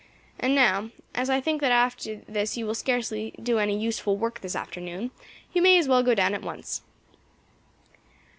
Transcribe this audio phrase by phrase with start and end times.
[0.39, 4.39] And now, as I think that after this you will scarcely do any useful work
[4.39, 5.11] this afternoon,
[5.53, 6.81] you may as well go down at once."